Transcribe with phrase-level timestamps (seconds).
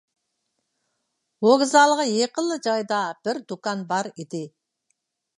[1.47, 4.41] ۋوگزالغا يېقىنلا جايدا بىر دۇكان بار ئىدى.